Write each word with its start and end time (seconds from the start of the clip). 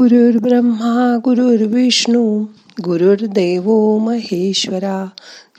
ब्रह्मा 0.00 1.18
गुरुर्विष्णू 1.24 2.44
गुरुर्देव 2.84 3.98
महेश्वरा 3.98 5.08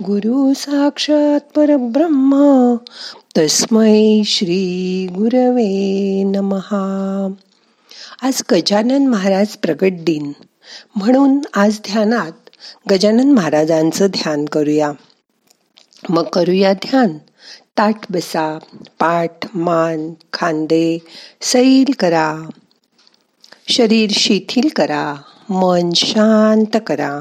गुरु 0.03 0.53
साक्षात 0.53 1.39
परब्रह्म 1.55 2.35
तस्मै 3.38 4.21
श्री 4.25 5.07
गुरवे 5.11 6.23
नमहा 6.23 7.33
आज 8.21 8.43
गजानन 8.51 9.07
महाराज 9.07 9.47
प्रगट 9.47 9.92
दिन. 9.92 10.31
म्हणून 10.96 11.40
आज 11.54 11.79
ध्यानात 11.79 12.50
गजानन 12.92 13.31
महाराजांचं 13.31 14.08
ध्यान 14.08 14.46
करूया. 14.46 14.92
मग 16.09 16.23
करूया 16.23 16.73
ध्यान. 16.73 17.18
ताट 17.77 17.95
बसा 18.09 18.59
पाठ 19.00 19.31
मान 19.55 20.13
खांदे 20.34 21.00
सैल 21.41 21.94
करा. 22.00 22.50
शरीर 23.67 24.09
शिथिल 24.13 24.70
करा 24.75 25.16
मन 25.49 25.90
शांत 25.95 26.77
करा. 26.88 27.20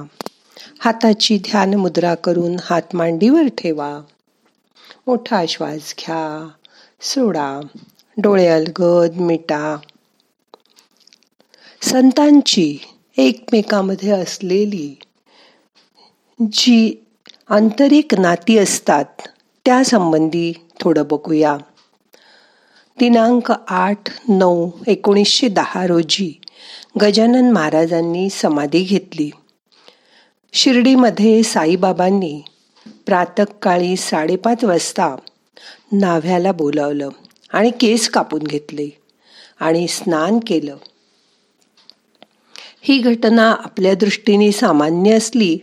हाताची 0.80 1.38
ध्यान 1.38 1.74
मुद्रा 1.74 2.14
करून 2.14 2.56
हात 2.62 2.82
मांडीवर 2.94 3.42
ठेवा. 3.58 4.00
मोठा 5.06 5.44
श्वास 5.48 5.94
घ्या 5.98 6.48
सोडा 7.00 7.60
डोळे 8.16 8.46
अलगद 8.46 9.14
मिटा. 9.14 9.76
संतांची 11.82 12.78
एकमेकामध्ये 13.16 14.10
असलेली 14.10 14.98
जी 16.52 17.06
आंतरिक 17.48 18.14
नाती 18.14 18.58
असतात 18.58 19.04
त्यासंबंधी 19.64 20.52
थोडं 20.80 21.02
बघूया. 21.10 21.56
दिनांक 23.02 23.52
आठ 23.68 23.98
नऊ 24.28 24.70
एकोणीसशे 24.86 25.48
दहा 25.48 25.86
रोजी 25.86 26.40
गजानन 27.00 27.50
महाराजांनी 27.50 28.30
समाधी 28.30 28.82
घेतली. 28.82 29.30
शिर्डीमध्ये 30.52 31.42
साईबाबांनी 31.42 32.42
प्रातकाळी 33.06 33.96
साडेपाच 33.96 34.64
वाजता 34.64 35.16
नाव्याला 35.92 36.52
बोलावलं 36.52 37.08
आणि 37.52 37.70
केस 37.70 38.08
कापून 38.08 38.42
घेतले 38.42 38.88
आणि 39.60 39.88
स्नान 39.88 40.38
केलं. 40.46 40.76
ही 42.82 42.98
घटना 42.98 43.50
आपल्या 43.50 43.94
दृष्टीने 43.94 44.52
सामान्य 44.52 45.12
असली 45.12 45.58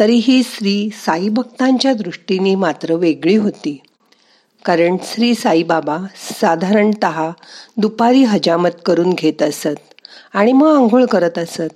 तरीही 0.00 0.42
श्री 0.42 0.88
साई 0.92 1.28
भक्तांच्या 1.28 1.94
दृष्टीने 1.94 2.54
मात्र 2.54 2.94
वेगळी 2.94 3.36
होती. 3.36 3.80
कारण 4.64 4.96
श्री 5.04 5.34
साईबाबा 5.34 5.98
साधारणत 6.16 7.06
दुपारी 7.76 8.24
हजामत 8.24 8.70
करून 8.86 9.10
घेत 9.10 9.42
असत 9.42 9.94
आणि 10.32 10.52
मग 10.52 10.74
आंघोळ 10.76 11.04
करत 11.04 11.38
असत. 11.38 11.72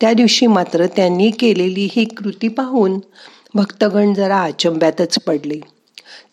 त्या 0.00 0.12
दिवशी 0.12 0.46
मात्र 0.46 0.86
त्यांनी 0.86 1.30
केलेली 1.30 1.88
ही 1.92 2.04
कृती 2.04 2.48
पाहून 2.48 2.98
भक्तगण 3.54 4.14
जरा 4.14 4.42
अचंब्यातच 4.42 5.18
पडले. 5.26 5.60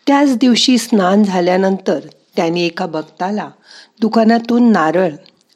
त्याच 0.08 0.38
दिवशी 0.38 0.78
स्नान 0.78 1.24
झाल्यानंतर 1.24 2.00
त्यांनी 2.36 2.66
एका 2.66 2.86
भक्ताला 2.86 3.50
दुकानातून 4.02 4.72
नारळ 4.72 5.10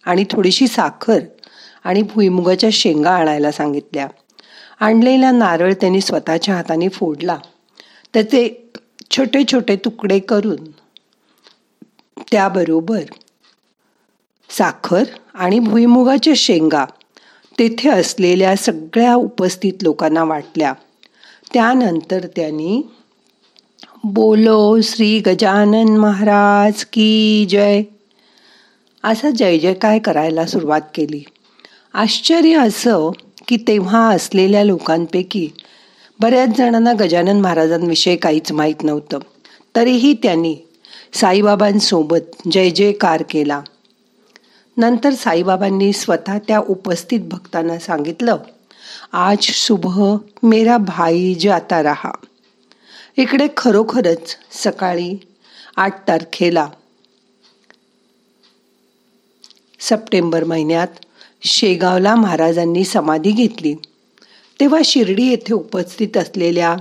आणि 0.05 0.25
थोडीशी 0.31 0.67
साखर 0.67 1.19
आणि 1.83 2.01
भुईमुगाच्या 2.01 2.69
शेंगा 2.73 3.11
आणायला 3.11 3.51
सांगितल्या. 3.51 4.07
आणलेला 4.79 5.31
नारळ 5.31 5.73
त्यांनी 5.73 6.01
स्वतःच्या 6.01 6.55
हाताने 6.55 6.89
फोडला. 6.89 7.37
त्याचे 8.13 8.71
छोटे 9.11 9.43
छोटे 9.51 9.75
तुकडे 9.75 10.19
करून 10.19 10.71
त्याबरोबर 12.31 13.01
साखर 14.49 15.03
आणि 15.33 15.59
भुईमुगाच्या 15.59 16.33
शेंगा 16.35 16.85
तेथे 17.59 17.89
असलेल्या 17.89 18.55
सगळ्या 18.55 19.15
उपस्थित 19.15 19.73
लोकांना 19.81 20.23
वाटल्या. 20.23 20.73
त्यानंतर 21.53 22.27
त्यांनी 22.35 22.81
बोलो 24.03 24.81
श्री 24.81 25.19
गजानन 25.19 25.97
महाराज 25.97 26.85
की 26.85 27.45
जय. 27.49 27.83
असा 29.03 29.29
जय 29.29 29.57
जय 29.59 29.73
काय 29.73 29.99
करायला 29.99 30.45
सुरुवात 30.45 30.81
केली. 30.95 31.23
आश्चर्य 31.93 32.57
असं 32.57 33.11
की 33.47 33.57
तेव्हा 33.57 34.09
असलेल्या 34.09 34.63
लोकांपैकी 34.63 35.49
बऱ्याच 36.19 36.49
जणांना 36.57 36.93
गजानन 36.99 37.39
महाराजांविषयी 37.41 38.17
काहीच 38.17 38.51
माहीत 38.51 38.83
नव्हतं. 38.83 39.19
तरीही 39.75 40.13
त्यांनी 40.13 40.55
साईबाबांसोबत 41.13 42.49
जय 42.51 42.69
जयकार 42.69 43.23
केला. 43.29 43.61
नंतर 44.77 45.13
साईबाबांनी 45.13 45.93
स्वतः 45.93 46.37
त्या 46.37 46.59
उपस्थित 46.59 47.19
भक्तांना 47.19 47.79
सांगितलं 47.79 48.37
आज 49.13 49.37
सुबह 49.41 50.17
मेरा 50.43 50.77
भाई 50.77 51.35
जाता 51.39 51.81
रहा. 51.81 52.11
इकडे 53.17 53.47
खरोखरच 53.57 54.35
सकाळी 54.51 55.15
आठ 55.75 56.07
तारखेला 56.07 56.67
सप्टेंबर 59.79 60.43
महिन्यात 60.43 60.87
शेगावला 61.43 62.15
महाराजांनी 62.15 62.83
समाधी 62.83 63.31
घेतली. 63.31 63.75
तेव्हा 64.59 64.79
शिर्डी 64.85 65.27
येथे 65.27 65.53
उपस्थित 65.53 66.17
असलेल्या 66.17 66.75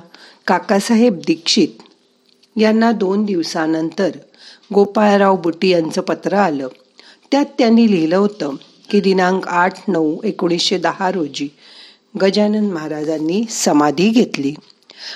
काकासाहेब 0.47 1.19
दीक्षित 1.27 1.69
यांना 2.57 2.93
दोन 2.93 3.25
दिवसानंतर 3.25 4.11
गोपाळराव 4.75 5.37
बुटी 5.37 5.69
यांचं 5.69 6.01
पत्र 6.01 6.35
आलं. 6.35 6.69
त्यात 7.31 7.45
त्यांनी 7.59 7.91
लिहिलं 7.91 8.17
होतं 8.17 8.55
की 8.91 9.01
दिनांक 9.01 9.49
आठ 9.49 9.75
नऊ 9.89 10.17
एकोणीसशे 10.25 10.79
दहा 10.79 11.11
रोजी 11.13 11.49
गजानन 12.23 12.71
महाराजांनी 12.71 13.45
समाधी 13.51 14.09
घेतली. 14.09 14.55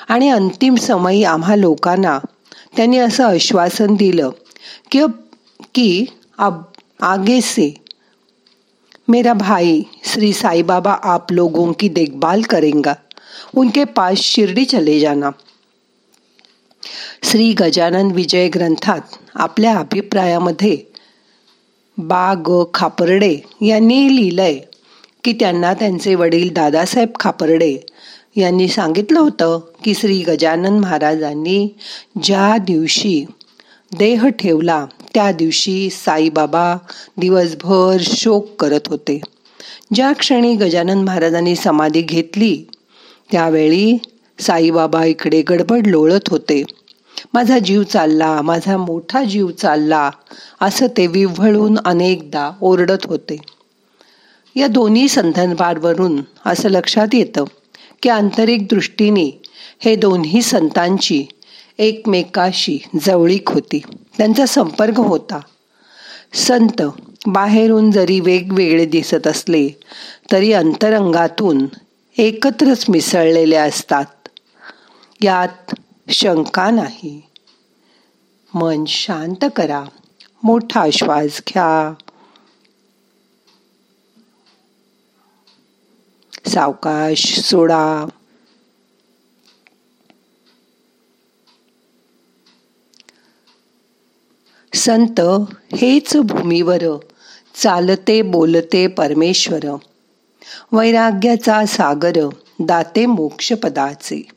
आणि 0.09 0.29
अंतिम 0.29 0.75
समयी 0.75 1.25
आम्हा 1.25 1.57
लोकांना 1.57 2.19
त्यांनी 2.77 2.99
असं 2.99 3.25
आश्वासन 3.25 3.95
दिलं 3.95 4.31
की 4.91 5.01
की 5.75 6.05
अब 6.39 6.63
आगे 7.01 7.41
से 7.41 7.82
मेरा 9.09 9.33
भाई 9.35 9.85
श्री 10.05 10.33
साई 10.33 10.63
बाबा 10.63 10.93
आप 10.93 11.33
लोगों 11.33 11.73
की 11.73 11.89
देखभाल 11.89 12.43
करेगा। 12.43 12.95
उनके 13.57 13.85
पास 13.85 14.19
शिर्डी 14.19 14.65
चले 14.65 14.99
जाना। 15.01 15.31
श्री 17.23 17.53
गजानन 17.53 18.11
विजय 18.11 18.49
ग्रंथात 18.49 19.01
आपल्या 19.35 19.77
अभिप्रायामध्ये 19.77 20.77
बा 21.99 22.35
ग 22.47 22.63
खापर्डे 22.75 23.35
यांनी 23.63 24.17
लिहिलंय 24.17 24.59
की 25.25 25.33
त्यांना 25.33 25.75
त्यांचे 25.75 26.15
वडील 26.15 26.53
दादासाहेब 26.53 27.09
खापर्डे 27.21 27.77
यांनी 28.37 28.69
सांगितलं 28.69 29.21
होतं 29.21 29.59
की 29.85 29.95
श्री 29.95 30.19
गजानन 30.23 30.79
महाराजांनी 30.79 31.69
ज्या 32.25 32.57
दिवशी 32.59 33.25
देह 33.99 34.29
ठेवला. 34.29 34.87
त्या 35.15 35.33
दिवशी 35.33 35.91
साईबाबा 35.91 36.77
दिवसभर 37.17 37.97
शोक 38.01 38.55
करत 38.61 38.89
होते. 38.89 39.21
ज्या 39.95 40.13
क्षणी 40.13 40.55
गजानन 40.55 41.03
महाराजांनी 41.05 41.57
समाधी 41.57 42.01
घेतली 42.01 42.57
त्यावेळी 43.33 43.99
साईबाबा 44.39 45.05
इकडे 45.05 45.43
गडबड 45.43 45.87
लोळत 45.87 46.29
होते. 46.29 46.63
माझा 47.35 47.59
जीव 47.59 47.83
चालला 47.83 48.43
माझा 48.43 48.77
मोठा 48.77 49.25
जीव 49.25 49.51
चालला 49.51 50.11
असं 50.61 50.87
ते 50.97 51.07
विव्हळून 51.07 51.79
अनेकदा 51.85 52.51
ओरडत 52.61 53.05
होते. 53.05 53.37
या 54.57 54.67
दोन्ही 54.67 55.09
संदर्भांवरून 55.09 56.21
असं 56.47 56.69
लक्षात 56.69 57.15
येतं 57.15 57.45
की 58.03 58.09
आंतरिक 58.09 58.67
दृष्टीने 58.67 59.43
हे 59.81 59.95
दोन्ही 59.97 60.43
संतांची 60.43 61.25
एकमेकाशी 61.83 62.79
जवळीक 63.03 63.51
होती. 63.51 63.79
त्यांचा 64.19 64.47
संपर्क 64.47 64.99
होता. 64.99 65.41
संत 66.35 66.83
बाहेरून 67.27 67.91
जरी 67.91 68.21
वेगवेगळे 68.21 68.85
दिसत 68.85 69.27
असले 69.27 69.69
तरी 70.33 70.53
अंतरंगातून 70.53 71.67
एकत्रच 72.19 72.85
मिसळलेले 72.89 73.57
असतात. 73.57 74.05
यात 75.21 75.75
शंका 76.09 76.71
नाही. 76.71 77.23
मन 78.55 78.85
शांत 78.85 79.45
करा. 79.57 79.85
मोठा 80.43 80.87
श्वास 80.93 81.43
घ्या. 81.49 81.95
सावकाश 86.51 87.41
सोडा. 87.41 88.09
संत 94.75 95.21
हेच 95.75 96.17
भूमीवर 96.17 96.83
चालते 97.55 98.23
बोलते 98.23 98.87
परमेश्वर. 98.87 99.77
वैराग्याचा 100.73 101.67
सागर 101.67 102.17
दाते 102.61 103.07
मोक्षपदाचे. 103.07 104.29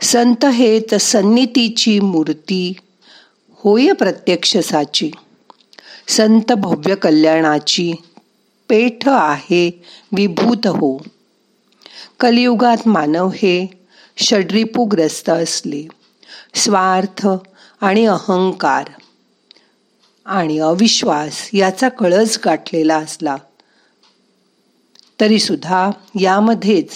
संत 0.00 0.44
हेच 0.44 0.94
सन्नितीची 0.94 2.00
मूर्ती 2.00 2.72
होय 3.50 3.92
प्रत्यक्ष 3.92 4.56
साची 4.56 5.10
संत 6.08 6.52
भव्य 6.52 6.94
कल्याणाची 6.94 7.92
पेठ 8.68 9.08
आहे 9.08 9.84
विभूत 10.12 10.66
हो. 10.66 11.02
कलियुगात 12.20 12.88
मानव 12.88 13.28
हे 13.28 13.66
षड्रिपूग्रस्त 14.18 15.30
असले. 15.30 15.88
स्वार्थ 16.54 17.28
आणि 17.80 18.06
अहंकार 18.06 18.84
आणि 20.28 20.58
अविश्वास 20.58 21.50
याचा 21.52 21.88
कळस 21.88 22.38
गाठलेला 22.44 22.96
असला. 22.96 23.36
तरीसुद्धा 25.20 25.90
यामध्येच 26.20 26.90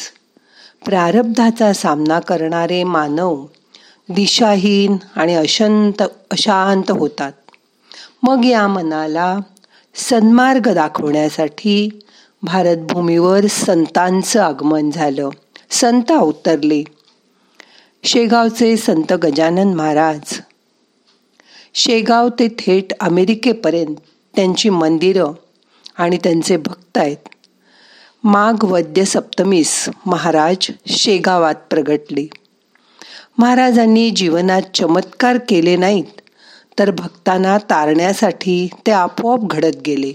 प्रारब्धाचा 0.84 1.73
सामना 1.73 2.20
करणारे 2.20 2.84
मानव 2.84 3.46
दिशाहीन 4.08 4.96
आणि 5.17 5.34
अशांत 5.34 6.02
अशांत 6.31 6.90
होतात. 6.90 7.32
मग 8.23 8.44
या 8.44 8.69
मनाला 8.69 9.38
सन्मार्ग 9.94 10.75
दाखवण्यासाठी 10.75 11.88
भारतभूमीवर 12.43 13.46
संतांचं 13.46 14.43
आगमन 14.43 14.90
झालं. 14.90 15.29
संत 15.70 16.11
अवतरले. 16.11 16.84
शेगावचे 18.05 18.76
संत 18.76 19.12
गजानन 19.12 19.75
महाराज 19.75 20.40
शेगाव 21.74 22.28
ते 22.28 22.48
थेट 22.48 22.92
अमेरिकेपर्यंत 23.00 23.94
त्यांची 24.34 24.70
मंदिरं 24.70 25.32
आणि 25.98 26.16
त्यांचे 26.16 26.56
भक्त 26.56 26.98
आहेत. 26.98 27.16
माघ 28.24 28.64
वद्य 28.64 29.04
सप्तमीस 29.04 29.88
महाराज 30.06 30.70
शेगावात 30.86 31.54
प्रगटले. 31.70 32.26
महाराजांनी 33.38 34.10
जीवनात 34.10 34.62
चमत्कार 34.74 35.38
केले 35.48 35.76
नाहीत 35.76 36.20
तर 36.78 36.90
भक्तांना 36.90 37.58
तारण्यासाठी 37.58 38.69
ते 38.86 38.92
आपोआप 38.92 39.40
घडत 39.42 39.76
गेले. 39.86 40.12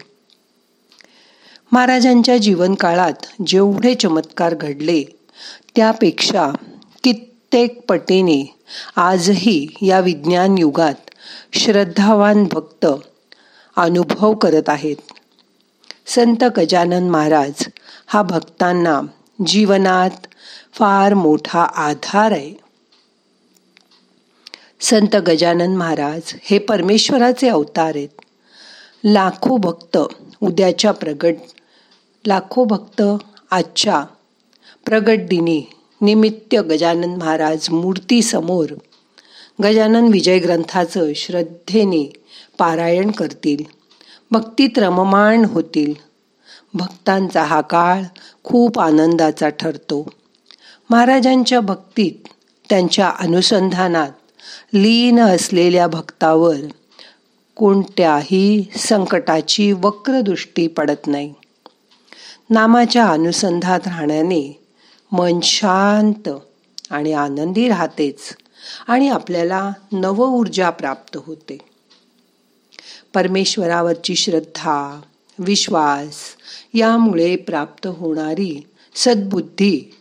महाराजांच्या 1.72 2.38
जीवनकाळात 2.38 3.26
जेवढे 3.48 3.96
चमत्कार 3.96 4.54
घडले 4.54 5.04
त्यापेक्षा 5.76 6.52
कित्येक 7.04 7.80
पटीने 7.90 8.56
आजही 8.96 9.68
या 9.82 10.00
विज्ञान 10.00 10.58
युगात 10.58 11.07
श्रद्धावान 11.54 12.48
भक्त 12.52 12.86
अनुभव 13.76 14.34
करत 14.34 14.70
आहेत. 14.70 14.96
संत 16.08 16.44
गजानन 16.58 17.10
महाराज 17.10 17.68
हा 18.08 18.22
भक्तांना 18.22 19.02
जीवनात 19.48 20.28
फार 20.74 21.14
मोठा 21.14 21.62
आधार 21.64 22.32
आहे. 22.32 22.54
संत 24.82 25.16
गजानन 25.16 25.76
महाराज 25.76 26.22
हे 26.42 26.60
परमेश्वराचे 26.60 27.50
अवतार 27.50 27.92
आहेत. 27.96 28.10
लाखो 29.04 29.58
भक्त 29.58 29.98
उद्याच्या 30.42 30.92
प्रगट 30.92 31.34
लाखो 32.28 32.64
भक्त 32.64 33.02
आजच्या 33.52 34.06
प्रगट 34.86 35.18
दिनी 35.30 35.64
निमित्त 36.02 36.56
गजानन 36.56 37.16
महाराज 37.16 37.70
मूर्तीसमोर 37.70 38.66
गजानन 39.64 40.08
विजय 40.08 40.40
ग्रंथाचं 40.40 41.14
श्रद्धेने 41.16 42.14
पारायण 42.58 43.12
करतील. 43.12 43.64
भक्तीत 44.32 44.70
रममाण 44.78 45.46
होतील. 45.46 45.94
भक्तांचा 46.74 47.44
हा 47.44 47.62
काळ 47.62 48.02
खूप 48.44 48.80
आनंदाचा 48.80 49.50
ठरतो. 49.50 50.10
महाराजांच्या 50.90 51.60
भक्तीत 51.60 52.28
त्यांच्या 52.70 53.10
अनुसंधानात 53.20 54.12
लीन 54.74 55.20
असलेल्या 55.20 55.88
भक्तावर 55.88 56.56
कोणत्याही 57.56 58.72
संकटाची 58.76 59.72
वक्रदृष्टी 59.72 60.68
पडत 60.68 61.08
नाही. 61.08 61.34
नामाच्या 62.50 63.06
अनुसंधात 63.06 63.80
राहण्याने 63.86 64.60
मन 65.12 65.40
शांत 65.44 66.30
आणि 66.90 67.14
आनंदी 67.14 67.68
राहतेच. 67.68 68.20
आणि 68.88 69.10
आपल्याला 69.10 69.72
नव 69.92 70.26
ऊर्जा 70.26 70.70
प्राप्त 70.70 71.18
होते. 71.26 71.58
परमेश्वरावरची 73.14 74.16
श्रद्धा 74.16 75.02
विश्वास 75.40 76.16
यामुळे 76.74 77.36
प्राप्त 77.36 77.88
होणारी 77.88 78.68
सद्बुद्धी 78.96 79.96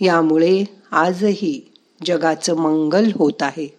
यामुळे 0.00 0.64
आजही 0.90 1.72
जगाचं 2.06 2.56
मंगल 2.56 3.10
होत 3.14 3.42
आहे. 3.42 3.78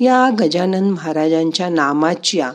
या 0.00 0.30
गजानन 0.40 0.90
महाराजांच्या 0.90 1.68
नामाच्या 1.68 2.52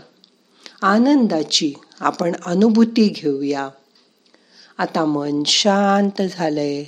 आनंदाची 0.82 1.74
आपण 2.00 2.32
अनुभूती 2.46 3.08
घेऊया. 3.08 3.70
आता 4.78 5.06
मन 5.06 5.44
शांत 5.46 6.22
झालंय. 6.22 6.84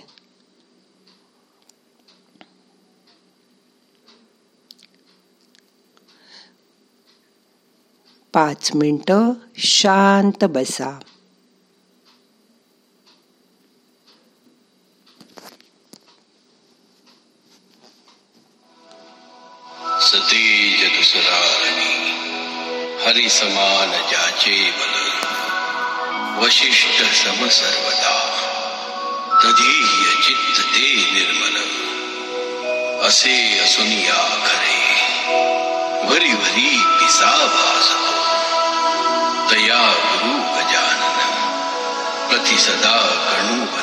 पाच 8.34 8.72
मिनटं 8.76 9.34
शांत 9.58 10.44
बसा. 10.44 11.00
सतेज 20.02 20.98
दुसरारणी 20.98 21.94
हरि 23.06 23.30
समान 23.30 23.92
जाचे 24.12 24.72
बल. 24.72 24.96
वशिष्ठ 26.46 27.02
सम 27.04 27.48
सर्वदा 27.48 28.16
तधीय 29.44 30.16
चित्त 30.28 30.62
ते 30.62 30.96
निर्मल. 31.14 31.58
असे 33.08 33.60
असुनिया 33.60 34.22
खरे, 34.46 34.82
वरी 36.10 36.34
वरी 36.34 36.80
पिसा 36.80 37.46
भासतो 37.48 38.03
दया 39.54 39.82
गुरु 39.92 40.34
गजानन। 40.56 41.20
प्रतिसदा 42.30 42.96
गणू 43.30 43.83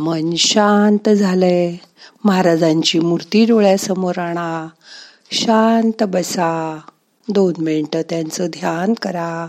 मन 0.00 0.34
शांत 0.34 1.08
झालंय 1.08 1.76
महाराजांची 2.24 2.98
मूर्ती 2.98 3.44
डोळ्यासमोर 3.44 4.18
आणा. 4.18 4.68
शांत 5.30 6.02
बसा. 6.02 6.80
दोन 7.28 7.54
मिनटं 7.58 8.02
त्यांचं 8.02 8.46
ध्यान 8.46 8.94
करा. 8.94 9.48